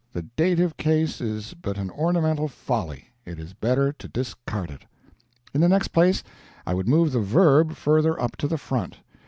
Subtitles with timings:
[0.13, 4.81] The Dative case is but an ornamental folly it is better to discard it.
[5.53, 6.23] In the next place,
[6.65, 8.97] I would move the Verb further up to the front.